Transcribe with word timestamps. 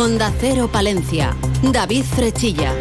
Onda 0.00 0.32
Cero 0.40 0.66
Palencia. 0.72 1.36
David 1.62 2.04
Frechilla. 2.04 2.72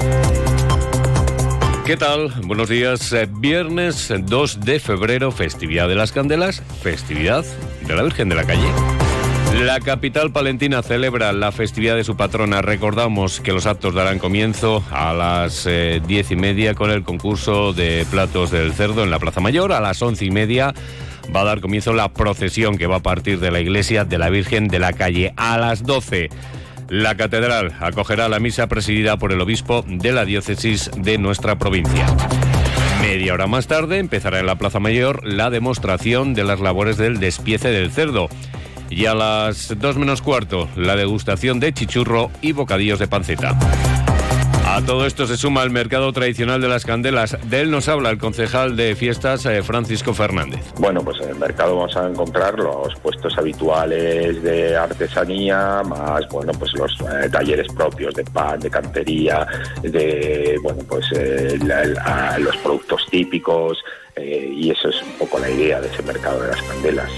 ¿Qué 1.85 1.97
tal? 1.97 2.29
Buenos 2.45 2.69
días. 2.69 3.11
Eh, 3.11 3.27
Viernes 3.29 4.13
2 4.17 4.61
de 4.61 4.79
febrero, 4.79 5.29
festividad 5.29 5.89
de 5.89 5.95
las 5.95 6.13
Candelas, 6.13 6.63
festividad 6.81 7.43
de 7.85 7.93
la 7.93 8.03
Virgen 8.03 8.29
de 8.29 8.35
la 8.35 8.45
Calle. 8.45 8.69
La 9.65 9.81
capital 9.81 10.31
palentina 10.31 10.81
celebra 10.81 11.33
la 11.33 11.51
festividad 11.51 11.97
de 11.97 12.05
su 12.05 12.15
patrona. 12.15 12.61
Recordamos 12.61 13.41
que 13.41 13.51
los 13.51 13.65
actos 13.65 13.93
darán 13.93 14.19
comienzo 14.19 14.81
a 14.89 15.11
las 15.13 15.65
eh, 15.65 16.01
diez 16.07 16.31
y 16.31 16.37
media 16.37 16.73
con 16.73 16.89
el 16.89 17.03
concurso 17.03 17.73
de 17.73 18.05
platos 18.09 18.49
del 18.49 18.71
cerdo 18.71 19.03
en 19.03 19.11
la 19.11 19.19
Plaza 19.19 19.41
Mayor. 19.41 19.73
A 19.73 19.81
las 19.81 20.01
once 20.01 20.23
y 20.23 20.31
media 20.31 20.73
va 21.35 21.41
a 21.41 21.43
dar 21.43 21.59
comienzo 21.59 21.91
la 21.91 22.13
procesión 22.13 22.77
que 22.77 22.87
va 22.87 22.97
a 22.97 23.03
partir 23.03 23.41
de 23.41 23.51
la 23.51 23.59
iglesia 23.59 24.05
de 24.05 24.17
la 24.17 24.29
Virgen 24.29 24.69
de 24.69 24.79
la 24.79 24.93
Calle. 24.93 25.33
A 25.35 25.57
las 25.57 25.83
doce 25.83 26.29
la 26.89 27.15
catedral 27.15 27.73
acogerá 27.79 28.27
la 28.29 28.39
misa 28.39 28.67
presidida 28.67 29.17
por 29.17 29.31
el 29.31 29.41
obispo 29.41 29.85
de 29.87 30.11
la 30.11 30.25
diócesis 30.25 30.89
de 30.97 31.17
nuestra 31.17 31.57
provincia. 31.57 32.07
Media 33.01 33.33
hora 33.33 33.47
más 33.47 33.67
tarde 33.67 33.99
empezará 33.99 34.39
en 34.39 34.45
la 34.45 34.55
Plaza 34.55 34.79
Mayor 34.79 35.25
la 35.25 35.49
demostración 35.49 36.33
de 36.33 36.43
las 36.43 36.59
labores 36.59 36.97
del 36.97 37.19
despiece 37.19 37.69
del 37.69 37.91
cerdo. 37.91 38.27
Y 38.89 39.05
a 39.05 39.13
las 39.13 39.79
dos 39.79 39.97
menos 39.97 40.21
cuarto, 40.21 40.67
la 40.75 40.95
degustación 40.95 41.59
de 41.59 41.73
chichurro 41.73 42.31
y 42.41 42.51
bocadillos 42.53 42.99
de 42.99 43.07
panceta. 43.07 43.57
Todo 44.85 45.05
esto 45.05 45.27
se 45.27 45.37
suma 45.37 45.63
el 45.63 45.69
mercado 45.69 46.11
tradicional 46.13 46.61
de 46.61 46.67
las 46.67 46.85
candelas. 46.85 47.37
De 47.49 47.61
él 47.61 47.69
nos 47.71 47.87
habla 47.87 48.09
el 48.09 48.17
concejal 48.17 48.75
de 48.75 48.95
fiestas, 48.95 49.45
eh, 49.45 49.61
Francisco 49.61 50.13
Fernández. 50.13 50.61
Bueno, 50.79 51.01
pues 51.01 51.19
en 51.21 51.29
el 51.29 51.35
mercado 51.35 51.75
vamos 51.75 51.95
a 51.95 52.07
encontrar 52.07 52.57
los 52.57 52.95
puestos 52.95 53.37
habituales 53.37 54.41
de 54.41 54.75
artesanía, 54.75 55.81
más 55.83 56.27
bueno, 56.29 56.51
pues 56.57 56.71
los 56.73 56.91
eh, 57.01 57.29
talleres 57.29 57.67
propios 57.73 58.15
de 58.15 58.23
pan, 58.23 58.59
de 58.59 58.69
cantería, 58.69 59.45
de 59.81 60.57
bueno, 60.63 60.81
pues 60.87 61.05
eh, 61.15 61.59
los 62.39 62.57
productos 62.57 63.05
típicos 63.09 63.77
y 64.17 64.69
eso 64.71 64.89
es 64.89 65.01
un 65.01 65.13
poco 65.13 65.39
la 65.39 65.49
idea 65.49 65.79
de 65.79 65.87
ese 65.87 66.03
mercado 66.03 66.41
de 66.41 66.49
las 66.49 66.61
candelas. 66.63 67.09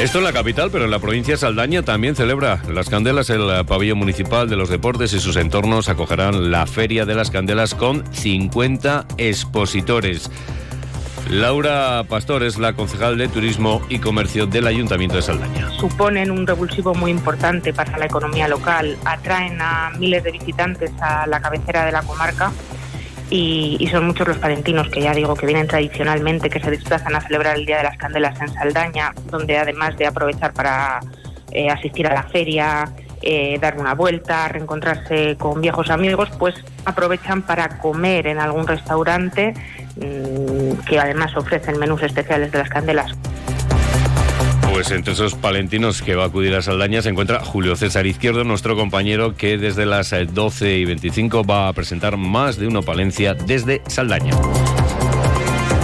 Esto 0.00 0.18
en 0.18 0.24
la 0.24 0.32
capital, 0.34 0.68
pero 0.70 0.84
en 0.84 0.90
la 0.90 0.98
provincia 0.98 1.34
de 1.34 1.38
Saldaña 1.38 1.82
también 1.82 2.14
celebra 2.14 2.60
las 2.68 2.90
candelas. 2.90 3.30
El 3.30 3.64
pabellón 3.64 3.96
municipal 3.96 4.46
de 4.46 4.54
los 4.54 4.68
deportes 4.68 5.14
y 5.14 5.20
sus 5.20 5.36
entornos 5.36 5.88
acogerán 5.88 6.50
la 6.50 6.66
Feria 6.66 7.06
de 7.06 7.14
las 7.14 7.30
Candelas 7.30 7.74
con 7.74 8.04
50 8.14 9.06
expositores. 9.16 10.30
Laura 11.30 12.04
Pastor 12.08 12.42
es 12.42 12.58
la 12.58 12.74
concejal 12.74 13.16
de 13.16 13.28
Turismo 13.28 13.80
y 13.88 13.98
Comercio 13.98 14.46
del 14.46 14.66
Ayuntamiento 14.66 15.16
de 15.16 15.22
Saldaña. 15.22 15.70
Suponen 15.70 16.30
un 16.30 16.46
revulsivo 16.46 16.94
muy 16.94 17.10
importante 17.10 17.72
para 17.72 17.96
la 17.96 18.04
economía 18.04 18.48
local, 18.48 18.98
atraen 19.06 19.58
a 19.62 19.92
miles 19.98 20.22
de 20.22 20.30
visitantes 20.30 20.92
a 21.00 21.26
la 21.26 21.40
cabecera 21.40 21.86
de 21.86 21.92
la 21.92 22.02
comarca 22.02 22.52
y, 23.30 23.88
son 23.90 24.06
muchos 24.06 24.28
los 24.28 24.38
palentinos 24.38 24.88
que 24.88 25.00
ya 25.00 25.12
digo 25.12 25.34
que 25.34 25.46
vienen 25.46 25.66
tradicionalmente, 25.66 26.50
que 26.50 26.60
se 26.60 26.70
desplazan 26.70 27.14
a 27.16 27.20
celebrar 27.20 27.56
el 27.56 27.66
Día 27.66 27.78
de 27.78 27.84
las 27.84 27.96
Candelas 27.96 28.40
en 28.40 28.48
Saldaña, 28.48 29.12
donde 29.30 29.58
además 29.58 29.96
de 29.96 30.06
aprovechar 30.06 30.52
para 30.52 31.00
eh, 31.50 31.68
asistir 31.68 32.06
a 32.06 32.14
la 32.14 32.22
feria, 32.24 32.88
eh, 33.22 33.58
dar 33.60 33.78
una 33.78 33.94
vuelta, 33.94 34.46
reencontrarse 34.48 35.36
con 35.36 35.60
viejos 35.60 35.90
amigos, 35.90 36.28
pues 36.38 36.54
aprovechan 36.84 37.42
para 37.42 37.78
comer 37.78 38.26
en 38.26 38.38
algún 38.38 38.66
restaurante 38.66 39.54
mm, 39.96 40.84
que 40.86 40.98
además 40.98 41.36
ofrecen 41.36 41.78
menús 41.78 42.02
especiales 42.02 42.52
de 42.52 42.58
las 42.58 42.68
candelas. 42.68 43.12
Pues 44.76 44.90
entre 44.90 45.14
esos 45.14 45.34
palentinos 45.34 46.02
que 46.02 46.16
va 46.16 46.24
a 46.24 46.26
acudir 46.26 46.54
a 46.54 46.60
Saldaña 46.60 47.00
se 47.00 47.08
encuentra 47.08 47.42
Julio 47.42 47.76
César 47.76 48.06
Izquierdo, 48.06 48.44
nuestro 48.44 48.76
compañero 48.76 49.34
que 49.34 49.56
desde 49.56 49.86
las 49.86 50.14
12 50.34 50.76
y 50.76 50.84
25 50.84 51.44
va 51.44 51.68
a 51.68 51.72
presentar 51.72 52.18
más 52.18 52.58
de 52.58 52.66
uno 52.66 52.82
Palencia 52.82 53.32
desde 53.32 53.80
Saldaña. 53.86 54.32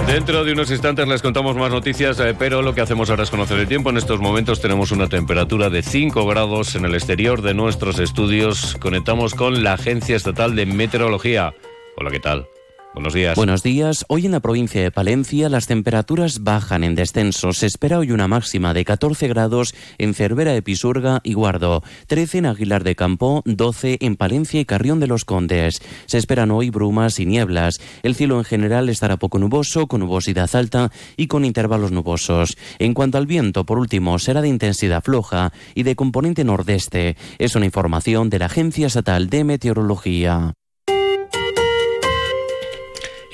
Dentro 0.06 0.44
de 0.44 0.52
unos 0.52 0.70
instantes 0.70 1.08
les 1.08 1.22
contamos 1.22 1.56
más 1.56 1.70
noticias, 1.70 2.20
eh, 2.20 2.36
pero 2.38 2.60
lo 2.60 2.74
que 2.74 2.82
hacemos 2.82 3.08
ahora 3.08 3.22
es 3.22 3.30
conocer 3.30 3.58
el 3.60 3.66
tiempo. 3.66 3.88
En 3.88 3.96
estos 3.96 4.20
momentos 4.20 4.60
tenemos 4.60 4.92
una 4.92 5.08
temperatura 5.08 5.70
de 5.70 5.82
5 5.82 6.26
grados 6.26 6.74
en 6.74 6.84
el 6.84 6.94
exterior 6.94 7.40
de 7.40 7.54
nuestros 7.54 7.98
estudios. 7.98 8.76
Conectamos 8.78 9.34
con 9.34 9.64
la 9.64 9.72
Agencia 9.72 10.16
Estatal 10.16 10.54
de 10.54 10.66
Meteorología. 10.66 11.54
Hola, 11.96 12.10
¿qué 12.10 12.20
tal? 12.20 12.46
Buenos 12.94 13.14
días. 13.14 13.36
Buenos 13.36 13.62
días. 13.62 14.04
Hoy 14.08 14.26
en 14.26 14.32
la 14.32 14.40
provincia 14.40 14.82
de 14.82 14.90
Palencia 14.90 15.48
las 15.48 15.66
temperaturas 15.66 16.42
bajan 16.42 16.84
en 16.84 16.94
descenso. 16.94 17.52
Se 17.52 17.64
espera 17.64 17.98
hoy 17.98 18.12
una 18.12 18.28
máxima 18.28 18.74
de 18.74 18.84
14 18.84 19.28
grados 19.28 19.74
en 19.96 20.12
Cervera 20.12 20.52
de 20.52 20.60
Pisurga 20.60 21.20
y 21.24 21.32
Guardo, 21.32 21.82
13 22.08 22.38
en 22.38 22.46
Aguilar 22.46 22.84
de 22.84 22.94
Campo, 22.94 23.42
12 23.46 23.96
en 24.02 24.16
Palencia 24.16 24.60
y 24.60 24.66
Carrión 24.66 25.00
de 25.00 25.06
los 25.06 25.24
Condes. 25.24 25.80
Se 26.04 26.18
esperan 26.18 26.50
hoy 26.50 26.68
brumas 26.68 27.18
y 27.18 27.24
nieblas. 27.24 27.80
El 28.02 28.14
cielo 28.14 28.36
en 28.36 28.44
general 28.44 28.90
estará 28.90 29.16
poco 29.16 29.38
nuboso, 29.38 29.86
con 29.86 30.00
nubosidad 30.00 30.54
alta 30.54 30.92
y 31.16 31.28
con 31.28 31.46
intervalos 31.46 31.92
nubosos. 31.92 32.58
En 32.78 32.92
cuanto 32.92 33.16
al 33.16 33.26
viento, 33.26 33.64
por 33.64 33.78
último, 33.78 34.18
será 34.18 34.42
de 34.42 34.48
intensidad 34.48 35.02
floja 35.02 35.50
y 35.74 35.84
de 35.84 35.96
componente 35.96 36.44
nordeste. 36.44 37.16
Es 37.38 37.56
una 37.56 37.64
información 37.64 38.28
de 38.28 38.38
la 38.38 38.46
Agencia 38.46 38.86
Estatal 38.86 39.30
de 39.30 39.44
Meteorología. 39.44 40.52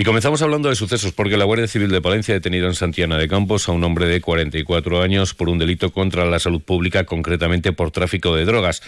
Y 0.01 0.05
comenzamos 0.05 0.43
hablando 0.43 0.69
de 0.69 0.77
sucesos 0.77 1.11
porque 1.11 1.37
la 1.37 1.45
Guardia 1.45 1.67
Civil 1.67 1.91
de 1.91 2.01
Palencia 2.01 2.33
ha 2.33 2.39
detenido 2.39 2.69
en 2.69 2.77
Santiana 2.77 3.19
de 3.19 3.27
Campos 3.27 3.69
a 3.69 3.73
un 3.73 3.83
hombre 3.83 4.07
de 4.07 4.21
44 4.21 5.03
años 5.03 5.35
por 5.35 5.49
un 5.49 5.59
delito 5.59 5.91
contra 5.91 6.25
la 6.25 6.39
salud 6.39 6.63
pública, 6.63 7.03
concretamente 7.03 7.73
por 7.73 7.91
tráfico 7.91 8.37
de 8.37 8.45
drogas. 8.45 8.81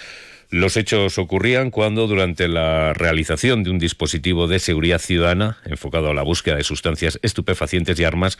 Los 0.50 0.76
hechos 0.76 1.18
ocurrían 1.18 1.72
cuando, 1.72 2.06
durante 2.06 2.46
la 2.46 2.92
realización 2.92 3.64
de 3.64 3.70
un 3.70 3.80
dispositivo 3.80 4.46
de 4.46 4.60
seguridad 4.60 5.00
ciudadana 5.00 5.58
enfocado 5.64 6.10
a 6.10 6.14
la 6.14 6.22
búsqueda 6.22 6.54
de 6.54 6.62
sustancias 6.62 7.18
estupefacientes 7.22 7.98
y 7.98 8.04
armas, 8.04 8.38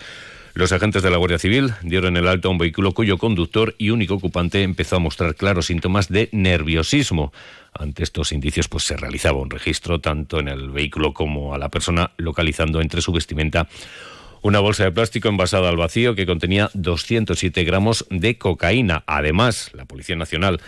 los 0.55 0.73
agentes 0.73 1.03
de 1.03 1.11
la 1.11 1.17
Guardia 1.17 1.39
Civil 1.39 1.73
dieron 1.83 2.17
el 2.17 2.27
alto 2.27 2.49
a 2.49 2.51
un 2.51 2.59
vehículo 2.59 2.93
cuyo 2.93 3.19
conductor 3.19 3.75
y 3.79 3.91
único 3.91 4.15
ocupante 4.15 4.63
empezó 4.63 4.97
a 4.97 5.01
mostrar 5.01 5.35
claros 5.35 5.67
síntomas 5.67 6.09
de 6.09 6.29
nerviosismo. 6.33 7.33
Ante 7.73 8.03
estos 8.03 8.33
indicios, 8.33 8.69
pues 8.69 8.85
se 8.85 8.97
realizaba 8.97 9.39
un 9.39 9.51
registro 9.51 10.01
tanto 10.01 10.41
en 10.41 10.49
el 10.49 10.71
vehículo 10.71 11.15
como 11.15 11.55
a 11.55 11.59
la 11.59 11.69
persona, 11.69 12.11
localizando 12.17 12.81
entre 12.81 13.01
su 13.01 13.13
vestimenta 13.13 13.69
una 14.43 14.61
bolsa 14.61 14.85
de 14.85 14.93
plástico 14.93 15.29
envasada 15.29 15.69
al 15.69 15.77
vacío 15.77 16.15
que 16.15 16.27
contenía 16.27 16.71
207 16.75 17.63
gramos 17.65 18.07
de 18.11 18.39
cocaína. 18.39 19.05
Además, 19.07 19.71
la 19.75 19.85
Policía 19.85 20.17
Nacional 20.17 20.61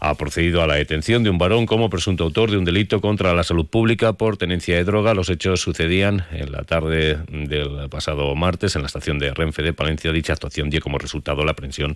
ha 0.00 0.14
procedido 0.14 0.62
a 0.62 0.66
la 0.66 0.74
detención 0.74 1.22
de 1.22 1.30
un 1.30 1.38
varón 1.38 1.66
como 1.66 1.90
presunto 1.90 2.24
autor 2.24 2.50
de 2.50 2.58
un 2.58 2.64
delito 2.64 3.00
contra 3.00 3.34
la 3.34 3.42
salud 3.42 3.66
pública 3.66 4.12
por 4.12 4.36
tenencia 4.36 4.76
de 4.76 4.84
droga. 4.84 5.14
Los 5.14 5.28
hechos 5.30 5.60
sucedían 5.60 6.24
en 6.30 6.52
la 6.52 6.62
tarde 6.62 7.18
del 7.28 7.88
pasado 7.88 8.34
martes 8.34 8.76
en 8.76 8.82
la 8.82 8.86
estación 8.86 9.18
de 9.18 9.34
Renfe 9.34 9.62
de 9.62 9.72
Palencia. 9.72 10.12
Dicha 10.12 10.32
actuación 10.32 10.70
dio 10.70 10.80
como 10.80 10.98
resultado 10.98 11.44
la 11.44 11.52
aprehensión 11.52 11.94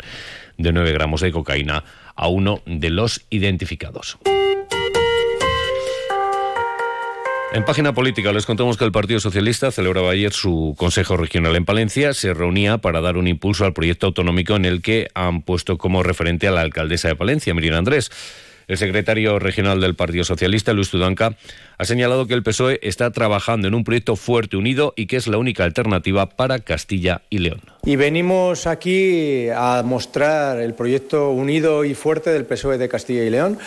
de 0.59 0.73
9 0.73 0.93
gramos 0.93 1.21
de 1.21 1.33
cocaína 1.33 1.85
a 2.15 2.29
uno 2.29 2.63
de 2.67 2.91
los 2.91 3.25
identificados. 3.31 4.19
En 7.55 7.67
página 7.67 7.93
política 7.93 8.33
les 8.33 8.47
contamos 8.47 8.79
que 8.79 8.85
el 8.87 8.93
Partido 8.93 9.21
Socialista 9.21 9.71
celebraba 9.71 10.13
ayer 10.13 10.33
su 10.33 10.75
Consejo 10.79 11.19
Regional 11.19 11.55
en 11.55 11.67
Palencia. 11.67 12.15
Se 12.15 12.33
reunía 12.33 12.79
para 12.79 13.03
dar 13.03 13.19
un 13.19 13.29
impulso 13.29 13.67
al 13.67 13.75
proyecto 13.75 14.07
autonómico 14.07 14.57
en 14.57 14.65
el 14.65 14.81
que 14.81 15.09
han 15.13 15.43
puesto 15.43 15.77
como 15.77 16.03
referente 16.03 16.49
a 16.49 16.51
la 16.51 16.63
alcaldesa 16.63 17.09
de 17.09 17.17
Palencia, 17.17 17.53
Miriam 17.53 17.77
Andrés. 17.77 18.11
El 18.69 18.79
secretario 18.79 19.39
regional 19.39 19.83
del 19.83 19.95
Partido 19.95 20.25
Socialista, 20.25 20.73
Luis 20.73 20.89
Tudanca, 20.89 21.37
ha 21.77 21.85
señalado 21.85 22.27
que 22.27 22.33
el 22.33 22.43
PSOE 22.43 22.81
está 22.83 23.11
trabajando 23.11 23.69
en 23.69 23.75
un 23.75 23.85
proyecto 23.85 24.17
fuerte, 24.17 24.57
unido 24.57 24.95
y 24.97 25.05
que 25.05 25.17
es 25.17 25.27
la 25.27 25.37
única 25.37 25.65
alternativa 25.65 26.31
para 26.31 26.59
Castilla 26.61 27.21
y 27.29 27.39
León. 27.39 27.61
Y 27.85 27.97
venimos 27.97 28.67
aquí 28.67 29.49
a 29.55 29.83
mostrar 29.85 30.59
el 30.59 30.73
proyecto 30.73 31.31
unido 31.33 31.85
y 31.85 31.93
fuerte 31.93 32.31
del 32.31 32.47
PSOE 32.47 32.79
de 32.79 32.89
Castilla 32.89 33.25
y 33.25 33.31
León, 33.31 33.59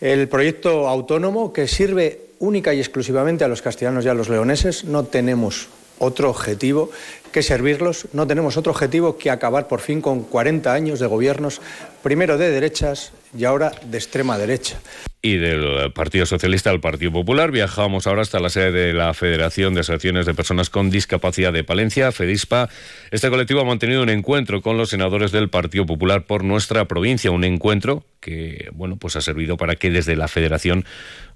el 0.00 0.28
proyecto 0.28 0.86
autónomo 0.86 1.52
que 1.52 1.66
sirve 1.66 2.27
única 2.38 2.74
y 2.74 2.78
exclusivamente 2.78 3.44
a 3.44 3.48
los 3.48 3.62
castellanos 3.62 4.04
y 4.04 4.08
a 4.08 4.14
los 4.14 4.28
leoneses. 4.28 4.84
No 4.84 5.04
tenemos 5.04 5.68
otro 5.98 6.30
objetivo 6.30 6.90
que 7.32 7.42
servirlos, 7.42 8.06
no 8.12 8.26
tenemos 8.26 8.56
otro 8.56 8.72
objetivo 8.72 9.18
que 9.18 9.30
acabar 9.30 9.68
por 9.68 9.80
fin 9.80 10.00
con 10.00 10.22
40 10.22 10.72
años 10.72 11.00
de 11.00 11.06
gobiernos, 11.06 11.60
primero 12.02 12.38
de 12.38 12.50
derechas 12.50 13.12
y 13.36 13.44
ahora 13.44 13.72
de 13.84 13.98
extrema 13.98 14.38
derecha 14.38 14.78
y 15.20 15.36
del 15.36 15.92
Partido 15.92 16.26
Socialista 16.26 16.70
al 16.70 16.80
Partido 16.80 17.12
Popular. 17.12 17.50
Viajamos 17.50 18.06
ahora 18.06 18.22
hasta 18.22 18.38
la 18.38 18.50
sede 18.50 18.70
de 18.70 18.92
la 18.92 19.12
Federación 19.14 19.74
de 19.74 19.80
Asociaciones 19.80 20.26
de 20.26 20.34
Personas 20.34 20.70
con 20.70 20.90
Discapacidad 20.90 21.52
de 21.52 21.64
Palencia, 21.64 22.12
FEDISPA. 22.12 22.68
Este 23.10 23.28
colectivo 23.28 23.60
ha 23.60 23.64
mantenido 23.64 24.02
un 24.02 24.10
encuentro 24.10 24.62
con 24.62 24.76
los 24.76 24.90
senadores 24.90 25.32
del 25.32 25.50
Partido 25.50 25.86
Popular 25.86 26.24
por 26.24 26.44
nuestra 26.44 26.86
provincia, 26.86 27.30
un 27.30 27.44
encuentro 27.44 28.04
que 28.20 28.68
bueno, 28.72 28.96
pues 28.96 29.16
ha 29.16 29.20
servido 29.20 29.56
para 29.56 29.76
que 29.76 29.90
desde 29.90 30.16
la 30.16 30.28
Federación 30.28 30.84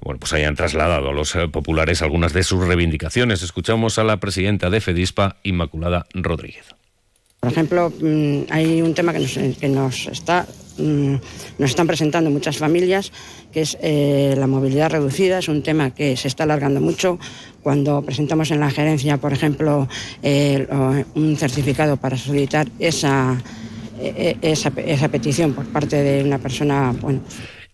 bueno, 0.00 0.20
pues 0.20 0.32
hayan 0.32 0.54
trasladado 0.54 1.10
a 1.10 1.12
los 1.12 1.34
eh, 1.34 1.48
populares 1.48 2.02
algunas 2.02 2.32
de 2.32 2.44
sus 2.44 2.64
reivindicaciones. 2.66 3.42
Escuchamos 3.42 3.98
a 3.98 4.04
la 4.04 4.18
presidenta 4.18 4.70
de 4.70 4.80
FEDISPA, 4.80 5.36
Inmaculada 5.42 6.06
Rodríguez. 6.14 6.81
Por 7.42 7.50
ejemplo, 7.50 7.90
mm, 8.00 8.42
hay 8.50 8.82
un 8.82 8.94
tema 8.94 9.12
que 9.12 9.68
nos, 9.68 10.06
está 10.06 10.46
mm, 10.78 11.14
nos 11.58 11.70
están 11.70 11.88
presentando 11.88 12.30
muchas 12.30 12.56
familias, 12.56 13.10
que 13.50 13.62
es 13.62 13.76
eh, 13.82 14.36
la 14.38 14.46
movilidad 14.46 14.92
reducida, 14.92 15.40
es 15.40 15.48
un 15.48 15.60
tema 15.60 15.90
que 15.90 16.16
se 16.16 16.28
está 16.28 16.44
alargando 16.44 16.80
mucho. 16.80 17.18
Cuando 17.60 18.00
presentamos 18.02 18.52
en 18.52 18.60
la 18.60 18.70
gerencia, 18.70 19.16
por 19.16 19.32
ejemplo, 19.32 19.88
un 20.22 21.36
certificado 21.36 21.96
para 21.96 22.16
solicitar 22.16 22.68
esa, 22.78 23.42
e, 24.00 24.36
e, 24.40 24.52
esa, 24.52 25.08
petición 25.08 25.52
por 25.52 25.66
parte 25.66 25.96
de 26.00 26.22
una 26.22 26.38
persona, 26.38 26.94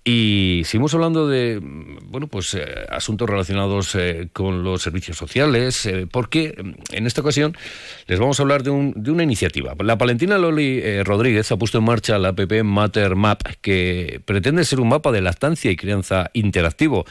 y 0.04 0.62
seguimos 0.64 0.94
hablando 0.94 1.28
de 1.28 1.60
bueno, 2.08 2.26
pues 2.26 2.54
eh, 2.54 2.64
asuntos 2.88 3.28
relacionados 3.28 3.94
eh, 3.94 4.28
con 4.32 4.64
los 4.64 4.82
servicios 4.82 5.16
sociales, 5.18 5.84
eh, 5.84 6.06
porque 6.10 6.54
mm, 6.56 6.94
en 6.96 7.06
esta 7.06 7.20
ocasión 7.20 7.56
les 8.06 8.18
vamos 8.18 8.40
a 8.40 8.42
hablar 8.42 8.62
de, 8.62 8.70
un, 8.70 8.94
de 8.96 9.10
una 9.10 9.22
iniciativa. 9.22 9.74
La 9.80 9.98
palentina 9.98 10.38
Loli 10.38 11.02
Rodríguez 11.02 11.52
ha 11.52 11.58
puesto 11.58 11.78
en 11.78 11.84
marcha 11.84 12.18
la 12.18 12.30
app 12.30 12.40
Matter 12.64 13.16
Map, 13.16 13.42
que 13.60 14.22
pretende 14.24 14.64
ser 14.64 14.80
un 14.80 14.88
mapa 14.88 15.12
de 15.12 15.20
lactancia 15.20 15.70
y 15.70 15.76
crianza 15.76 16.30
interactivo. 16.32 17.04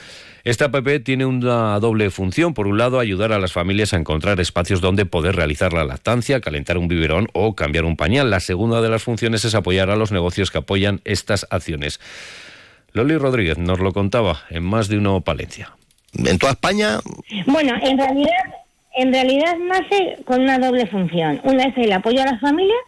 Esta 0.44 0.66
app 0.66 0.88
tiene 1.04 1.26
una 1.26 1.80
doble 1.80 2.10
función. 2.10 2.54
Por 2.54 2.68
un 2.68 2.78
lado, 2.78 3.00
ayudar 3.00 3.34
a 3.34 3.40
las 3.40 3.52
familias 3.52 3.94
a 3.94 3.98
encontrar 3.98 4.40
espacios 4.40 4.82
donde 4.82 5.06
poder 5.06 5.36
realizar 5.36 5.74
la 5.74 5.84
lactancia, 5.84 6.42
calentar 6.42 6.78
un 6.78 6.88
biberón 6.88 7.28
o 7.34 7.54
cambiar 7.56 7.86
un 7.86 7.98
pañal. 7.98 8.30
La 8.30 8.40
segunda 8.40 8.82
de 8.82 8.90
las 8.90 9.04
funciones 9.04 9.44
es 9.46 9.56
apoyar 9.56 9.90
a 9.90 9.96
los 9.98 10.12
negocios 10.12 10.50
que 10.50 10.60
apoyan 10.60 11.02
estas 11.04 11.46
acciones. 11.50 12.00
Loli 12.98 13.16
Rodríguez 13.16 13.60
nos 13.60 13.80
lo 13.80 13.94
contaba 13.94 14.40
en 14.50 14.64
más 14.64 14.88
de 14.90 14.98
uno 14.98 15.22
Palencia. 15.22 15.70
¿En 16.18 16.40
toda 16.40 16.54
España? 16.54 16.98
Bueno, 17.46 17.76
en 17.80 17.96
realidad, 17.96 18.44
en 18.96 19.14
realidad 19.14 19.56
nace 19.60 20.18
con 20.26 20.42
una 20.42 20.58
doble 20.58 20.88
función. 20.88 21.40
Una 21.44 21.66
es 21.66 21.78
el 21.78 21.92
apoyo 21.92 22.24
a 22.24 22.26
las 22.26 22.42
familias, 22.42 22.80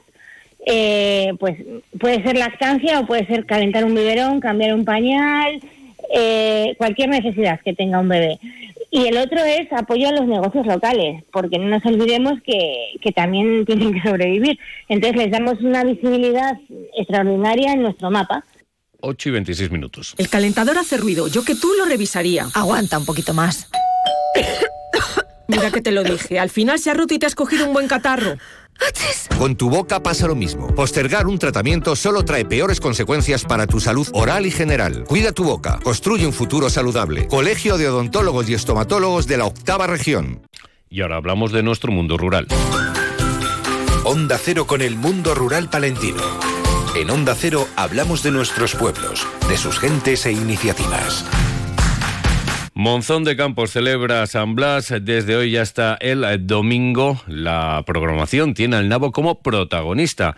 eh, 0.66 1.34
pues 1.40 1.58
puede 2.00 2.24
ser 2.24 2.38
lactancia 2.38 3.00
o 3.00 3.06
puede 3.06 3.28
ser 3.28 3.46
calentar 3.46 3.86
un 3.86 3.94
biberón, 3.94 4.40
cambiar 4.40 4.74
un 4.74 4.84
pañal, 4.84 5.62
eh, 6.12 6.74
cualquier 6.80 7.10
necesidad 7.10 7.60
que 7.64 7.76
tenga 7.76 8.00
un 8.00 8.10
bebé. 8.10 8.40
Y 8.90 9.06
el 9.06 9.18
otro 9.20 9.38
es 9.46 9.72
apoyo 9.72 10.10
a 10.10 10.14
los 10.14 10.26
negocios 10.26 10.66
locales, 10.66 11.24
porque 11.32 11.60
no 11.60 11.68
nos 11.68 11.86
olvidemos 11.86 12.42
que, 12.44 12.94
que 13.00 13.12
también 13.12 13.64
tienen 13.68 13.94
que 13.94 14.02
sobrevivir. 14.02 14.58
Entonces 14.88 15.24
les 15.24 15.32
damos 15.32 15.62
una 15.62 15.84
visibilidad 15.84 16.58
extraordinaria 16.98 17.74
en 17.74 17.84
nuestro 17.84 18.10
mapa. 18.10 18.44
8 19.02 19.30
y 19.30 19.32
26 19.32 19.72
minutos. 19.72 20.16
El 20.18 20.30
calentador 20.30 20.78
hace 20.78 20.98
ruido. 20.98 21.28
Yo 21.28 21.44
que 21.44 21.56
tú 21.56 21.72
lo 21.78 21.86
revisaría. 21.86 22.50
Aguanta 22.54 22.98
un 22.98 23.06
poquito 23.06 23.34
más. 23.34 23.68
Mira 25.48 25.72
que 25.72 25.82
te 25.82 25.92
lo 25.92 26.04
dije. 26.04 26.40
Al 26.40 26.50
final 26.50 26.80
se 26.80 26.92
ha 26.92 26.94
roto 26.94 27.14
y 27.14 27.20
te 27.20 27.26
has 27.26 27.36
cogido 27.36 27.66
un 27.66 27.74
buen 27.74 27.88
catarro. 27.88 28.38
Con 29.38 29.56
tu 29.56 29.70
boca 29.70 30.02
pasa 30.02 30.28
lo 30.28 30.36
mismo. 30.36 30.74
Postergar 30.74 31.28
un 31.28 31.38
tratamiento 31.38 31.96
solo 31.96 32.24
trae 32.24 32.46
peores 32.46 32.80
consecuencias 32.80 33.44
para 33.44 33.68
tu 33.68 33.80
salud 33.80 34.08
oral 34.14 34.46
y 34.46 34.52
general. 34.52 35.04
Cuida 35.06 35.32
tu 35.32 35.44
boca. 35.44 35.80
Construye 35.84 36.26
un 36.26 36.34
futuro 36.34 36.70
saludable. 36.70 37.28
Colegio 37.28 37.78
de 37.78 37.90
Odontólogos 37.90 38.50
y 38.50 38.54
Estomatólogos 38.54 39.28
de 39.28 39.38
la 39.38 39.46
Octava 39.46 39.88
Región. 39.88 40.42
Y 40.90 41.02
ahora 41.02 41.18
hablamos 41.18 41.52
de 41.52 41.64
nuestro 41.64 41.92
mundo 41.92 42.18
rural. 42.18 42.48
Onda 44.04 44.38
Cero 44.38 44.66
con 44.66 44.82
el 44.82 44.96
mundo 44.96 45.36
rural 45.36 45.70
palentino. 45.70 46.49
En 46.96 47.12
Onda 47.12 47.36
Cero 47.36 47.68
hablamos 47.76 48.24
de 48.24 48.32
nuestros 48.32 48.74
pueblos, 48.74 49.28
de 49.48 49.58
sus 49.58 49.80
gentes 49.80 50.26
e 50.26 50.32
iniciativas. 50.32 51.24
Monzón 52.74 53.24
de 53.24 53.38
Campos 53.38 53.72
celebra 53.72 54.26
San 54.26 54.56
Blas 54.56 54.92
desde 55.02 55.36
hoy 55.36 55.56
hasta 55.58 55.96
el 56.00 56.48
domingo. 56.48 57.22
La 57.28 57.84
programación 57.86 58.56
tiene 58.56 58.78
al 58.78 58.90
nabo 58.90 59.12
como 59.12 59.40
protagonista. 59.40 60.36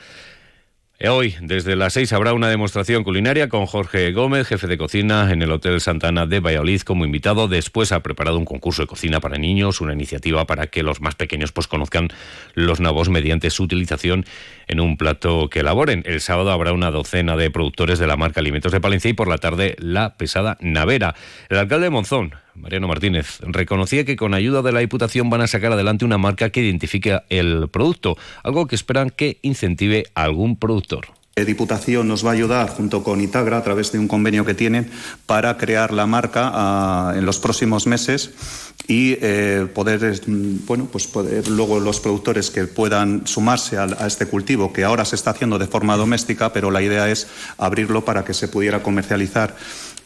Eh, 1.04 1.10
hoy, 1.10 1.36
desde 1.42 1.76
las 1.76 1.94
seis, 1.94 2.14
habrá 2.14 2.32
una 2.32 2.48
demostración 2.48 3.04
culinaria 3.04 3.50
con 3.50 3.66
Jorge 3.66 4.12
Gómez, 4.12 4.46
jefe 4.46 4.68
de 4.68 4.78
cocina 4.78 5.32
en 5.32 5.42
el 5.42 5.52
Hotel 5.52 5.82
Santana 5.82 6.28
de 6.28 6.40
Valladolid, 6.40 6.82
como 6.82 7.06
invitado. 7.06 7.48
Después 7.48 7.92
ha 7.92 8.04
preparado 8.04 8.38
un 8.38 8.46
concurso 8.46 8.84
de 8.84 8.88
cocina 8.88 9.20
para 9.20 9.40
niños, 9.40 9.82
una 9.82 9.94
iniciativa 9.94 10.46
para 10.46 10.68
que 10.68 10.84
los 10.84 11.02
más 11.02 11.16
pequeños 11.16 11.52
pues, 11.54 11.66
conozcan 11.66 12.10
los 12.54 12.80
nabos 12.80 13.10
mediante 13.10 13.50
su 13.50 13.64
utilización 13.64 14.26
en 14.68 14.80
un 14.80 14.96
plato 14.96 15.50
que 15.50 15.62
elaboren. 15.62 16.04
El 16.06 16.22
sábado 16.22 16.52
habrá 16.52 16.72
una 16.72 16.92
docena 16.92 17.36
de 17.36 17.50
productores 17.50 17.98
de 17.98 18.06
la 18.06 18.16
marca 18.16 18.40
Alimentos 18.40 18.72
de 18.72 18.80
Palencia 18.80 19.10
y 19.10 19.14
por 19.14 19.28
la 19.28 19.40
tarde 19.40 19.76
la 19.80 20.18
pesada 20.18 20.60
Navera. 20.62 21.16
El 21.50 21.58
alcalde 21.58 21.86
de 21.86 21.90
Monzón, 21.90 22.36
Mariano 22.56 22.88
Martínez, 22.88 23.40
reconocía 23.42 24.06
que 24.06 24.16
con 24.16 24.34
ayuda 24.34 24.62
de 24.62 24.72
la 24.72 24.80
Diputación 24.80 25.30
van 25.30 25.42
a 25.42 25.48
sacar 25.48 25.72
adelante 25.72 26.06
una 26.06 26.18
marca 26.18 26.50
que 26.50 26.62
identifique 26.62 27.20
el 27.30 27.70
producto, 27.70 28.18
algo 28.44 28.68
que 28.68 28.76
esperan 28.76 29.10
que 29.10 29.40
incentive 29.42 30.06
a 30.16 30.24
algún 30.24 30.56
productor. 30.58 31.08
La 31.36 31.46
Diputación 31.46 32.10
nos 32.10 32.26
va 32.26 32.32
a 32.32 32.34
ayudar 32.34 32.70
junto 32.70 33.04
con 33.04 33.22
Itagra 33.22 33.58
a 33.58 33.64
través 33.64 33.94
de 33.94 34.00
un 34.00 34.10
convenio 34.10 34.44
que 34.44 34.54
tienen 34.54 34.92
para 35.26 35.58
crear 35.58 35.94
la 35.94 36.06
marca 36.06 36.52
ah, 36.54 37.14
en 37.16 37.26
los 37.26 37.40
próximos 37.40 37.88
meses 37.88 38.32
y 38.86 39.18
eh, 39.22 39.66
poder, 39.74 40.22
bueno, 40.28 40.90
pues 40.92 41.08
poder 41.08 41.48
luego 41.48 41.80
los 41.80 42.02
productores 42.02 42.52
que 42.52 42.66
puedan 42.66 43.26
sumarse 43.28 43.78
a, 43.78 43.86
este 44.06 44.26
cultivo 44.26 44.74
que 44.74 44.84
ahora 44.84 45.06
se 45.06 45.16
está 45.16 45.32
haciendo 45.32 45.58
de 45.58 45.68
forma 45.68 45.96
doméstica, 45.96 46.52
pero 46.52 46.70
la 46.70 46.82
idea 46.82 47.10
es 47.10 47.28
abrirlo 47.58 48.04
para 48.04 48.26
que 48.26 48.34
se 48.34 48.50
pudiera 48.50 48.84
comercializar 48.84 49.56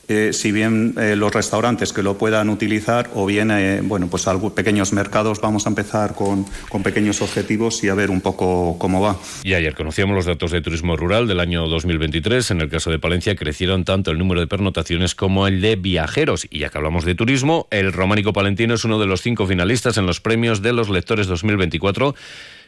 eh, 0.08 0.34
si 0.34 0.52
bien 0.52 0.94
eh, 0.98 1.16
los 1.16 1.34
restaurantes 1.34 1.92
que 1.92 2.04
lo 2.04 2.18
puedan 2.18 2.50
utilizar 2.50 3.10
o 3.16 3.26
bien, 3.26 3.50
eh, 3.52 3.82
bueno, 3.84 4.08
pues 4.08 4.26
pequeños 4.56 4.94
mercados, 4.94 5.42
vamos 5.42 5.66
a 5.66 5.70
empezar 5.70 6.14
con, 6.14 6.46
con, 6.70 6.84
pequeños 6.84 7.22
objetivos 7.22 7.84
y 7.84 7.90
a 7.90 7.96
ver 7.96 8.12
un 8.12 8.22
poco 8.22 8.78
cómo 8.78 9.02
va. 9.02 9.18
Y 9.44 9.54
ayer 9.54 9.74
conocíamos 9.74 10.16
los 10.16 10.26
datos 10.26 10.52
de 10.52 10.62
turismo 10.62 10.96
rural 10.96 11.28
del 11.28 11.40
año 11.40 11.68
2023. 11.68 12.52
En 12.52 12.62
el 12.62 12.70
caso 12.70 12.92
de 12.92 13.00
Palencia 13.00 13.36
crecieron 13.36 13.84
tanto 13.84 14.12
el 14.12 14.18
número 14.18 14.42
de 14.42 14.48
pernotaciones 14.48 15.16
como 15.16 15.48
el 15.48 15.62
de 15.62 15.76
viajeros. 15.76 16.48
Y 16.50 16.60
ya 16.60 16.70
que 16.70 16.78
hablamos 16.78 17.06
de 17.06 17.16
turismo, 17.16 17.68
el 17.72 17.92
románico 17.92 18.34
palentino 18.34 18.76
es 18.76 18.84
uno 18.84 19.00
de 19.00 19.08
los 19.08 19.22
cinco 19.22 19.48
finalistas 19.48 19.98
en 19.98 20.06
los 20.06 20.22
premios 20.22 20.62
de 20.62 20.74
los 20.74 20.90
lectores 20.90 21.28
2024 21.28 22.16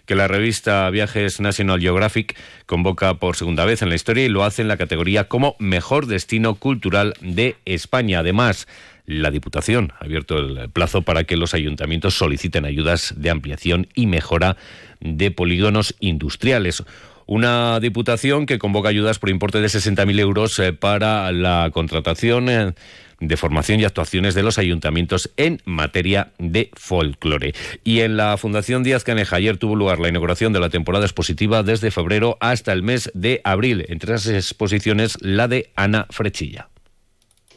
que 0.07 0.15
la 0.15 0.27
revista 0.27 0.89
Viajes 0.89 1.39
National 1.39 1.79
Geographic 1.79 2.35
convoca 2.65 3.13
por 3.15 3.35
segunda 3.35 3.65
vez 3.65 3.81
en 3.83 3.89
la 3.89 3.95
historia 3.95 4.25
y 4.25 4.29
lo 4.29 4.43
hace 4.43 4.63
en 4.63 4.69
la 4.69 4.77
categoría 4.77 5.27
como 5.27 5.55
Mejor 5.59 6.07
Destino 6.07 6.55
Cultural 6.55 7.13
de 7.21 7.57
España. 7.65 8.19
Además, 8.19 8.67
la 9.05 9.31
Diputación 9.31 9.91
ha 9.99 10.05
abierto 10.05 10.37
el 10.39 10.69
plazo 10.69 11.01
para 11.01 11.25
que 11.25 11.37
los 11.37 11.53
ayuntamientos 11.53 12.15
soliciten 12.15 12.65
ayudas 12.65 13.13
de 13.17 13.29
ampliación 13.29 13.87
y 13.95 14.07
mejora 14.07 14.57
de 15.01 15.29
polígonos 15.29 15.93
industriales. 15.99 16.83
Una 17.27 17.81
diputación 17.81 18.45
que 18.45 18.57
convoca 18.57 18.87
ayudas 18.87 19.19
por 19.19 19.29
importe 19.29 19.59
de 19.59 19.67
60.000 19.67 20.19
euros 20.19 20.57
eh, 20.59 20.71
para 20.71 21.29
la 21.33 21.69
contratación 21.73 22.47
eh, 22.47 22.73
de 23.19 23.37
formación 23.37 23.81
y 23.81 23.83
actuaciones 23.83 24.33
de 24.33 24.43
los 24.43 24.57
ayuntamientos 24.57 25.31
en 25.35 25.61
materia 25.65 26.31
de 26.37 26.71
folclore. 26.73 27.53
Y 27.83 27.99
en 27.99 28.15
la 28.15 28.37
Fundación 28.37 28.83
Díaz 28.83 29.03
Caneja 29.03 29.35
ayer 29.35 29.57
tuvo 29.57 29.75
lugar 29.75 29.99
la 29.99 30.07
inauguración 30.07 30.53
de 30.53 30.61
la 30.61 30.69
temporada 30.69 31.05
expositiva 31.05 31.63
desde 31.63 31.91
febrero 31.91 32.37
hasta 32.39 32.71
el 32.71 32.81
mes 32.81 33.11
de 33.13 33.41
abril. 33.43 33.85
Entre 33.89 34.15
esas 34.15 34.33
exposiciones, 34.33 35.17
la 35.19 35.49
de 35.49 35.69
Ana 35.75 36.07
Frechilla. 36.09 36.69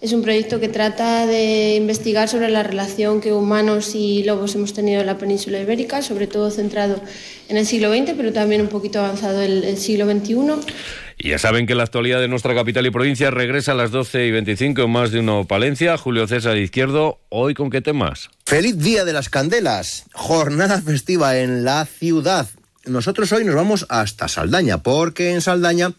Es 0.01 0.15
un 0.15 0.23
proyecto 0.23 0.61
que 0.61 0.69
trata 0.69 1.27
de 1.27 1.75
investigar 1.77 2.27
sobre 2.27 2.49
la 2.49 2.63
relación 2.63 3.21
que 3.21 3.35
humanos 3.35 3.95
y 3.95 4.23
lobos 4.25 4.55
hemos 4.55 4.73
tenido 4.73 5.03
en 5.03 5.07
la 5.07 5.19
península 5.19 5.61
ibérica, 5.61 6.01
sobre 6.01 6.27
todo 6.27 6.51
centrado 6.51 7.03
en 7.51 7.59
el 7.59 7.67
siglo 7.67 7.93
XX, 7.95 8.13
pero 8.17 8.33
también 8.33 8.63
un 8.63 8.69
poquito 8.69 9.01
avanzado 9.01 9.43
el, 9.43 9.63
el 9.63 9.77
siglo 9.77 10.11
XXI. 10.11 10.35
Y 11.19 11.29
ya 11.29 11.39
saben 11.39 11.67
que 11.67 11.75
la 11.75 11.83
actualidad 11.83 12.19
de 12.19 12.29
nuestra 12.29 12.55
capital 12.55 12.87
y 12.87 12.91
provincia 12.91 13.31
regresa 13.31 13.73
a 13.73 13.75
las 13.75 13.91
12 13.91 14.27
y 14.27 14.31
25 14.31 14.81
en 14.81 14.91
más 14.91 15.11
de 15.11 15.21
uno 15.21 15.47
Palencia. 15.47 15.99
Julio 15.99 16.27
César 16.27 16.57
Izquierdo, 16.57 17.21
¿hoy 17.29 17.53
con 17.53 17.69
qué 17.69 17.83
temas? 17.83 18.31
Feliz 18.47 18.79
Día 18.79 19.05
de 19.05 19.13
las 19.13 19.29
Candelas, 19.29 20.07
jornada 20.15 20.81
festiva 20.81 21.37
en 21.37 21.63
la 21.63 21.85
ciudad. 21.85 22.49
Nosotros 22.87 23.31
hoy 23.33 23.45
nos 23.45 23.55
vamos 23.55 23.85
hasta 23.91 24.29
Saldaña, 24.29 24.83
porque 24.83 25.33
en 25.33 25.43
Saldaña 25.43 25.93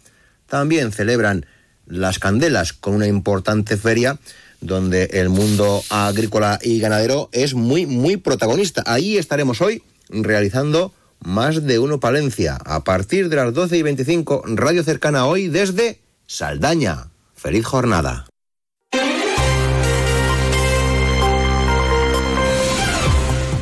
también 0.48 0.92
celebran 0.92 1.46
las 1.86 2.20
Candelas 2.20 2.74
con 2.74 2.94
una 2.94 3.08
importante 3.08 3.78
feria 3.78 4.20
donde 4.62 5.06
el 5.14 5.30
mundo 5.30 5.84
agrícola 5.90 6.60
y 6.62 6.80
ganadero 6.80 7.30
es 7.32 7.54
muy, 7.54 7.86
muy 7.86 8.18
protagonista. 8.18 8.84
Ahí 8.86 9.18
estaremos 9.18 9.60
hoy 9.62 9.84
realizando 10.10 10.94
más 11.20 11.66
de 11.66 11.80
uno 11.80 12.00
Palencia. 12.00 12.58
A 12.66 12.84
partir 12.84 13.30
de 13.30 13.36
las 13.36 13.54
12 13.54 13.78
y 13.78 13.82
25, 13.82 14.44
radio 14.48 14.84
cercana 14.84 15.26
hoy 15.26 15.48
desde 15.48 16.00
Saldaña. 16.28 17.08
Feliz 17.36 17.66
jornada. 17.66 18.28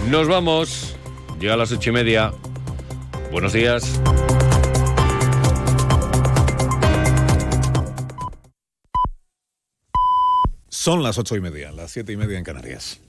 Nos 0.10 0.28
vamos. 0.28 0.96
Llega 1.40 1.54
a 1.54 1.58
las 1.58 1.72
ocho 1.72 1.92
y 1.92 1.94
media. 1.94 2.34
Buenos 3.32 3.54
días. 3.54 4.02
Son 10.90 11.04
las 11.04 11.20
ocho 11.20 11.36
y 11.36 11.40
media, 11.40 11.72
las 11.72 11.92
siete 11.92 12.14
y 12.14 12.18
media 12.18 12.40
en 12.40 12.44
Canarias. 12.44 13.00